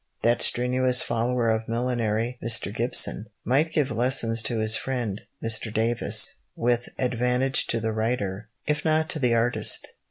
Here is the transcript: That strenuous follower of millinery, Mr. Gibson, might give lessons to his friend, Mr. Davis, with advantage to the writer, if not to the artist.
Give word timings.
That 0.23 0.41
strenuous 0.41 1.03
follower 1.03 1.51
of 1.51 1.67
millinery, 1.67 2.39
Mr. 2.43 2.73
Gibson, 2.73 3.27
might 3.45 3.71
give 3.71 3.91
lessons 3.91 4.41
to 4.41 4.57
his 4.57 4.75
friend, 4.75 5.21
Mr. 5.45 5.71
Davis, 5.71 6.37
with 6.55 6.89
advantage 6.97 7.67
to 7.67 7.79
the 7.79 7.93
writer, 7.93 8.49
if 8.65 8.83
not 8.83 9.09
to 9.11 9.19
the 9.19 9.35
artist. 9.35 9.87